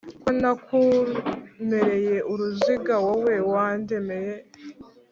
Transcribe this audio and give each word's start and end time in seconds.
Ko 0.21 0.29
nakumereye 0.39 2.15
uruziga, 2.31 2.93
wowe 3.05 3.35
wandemeye 3.51 4.35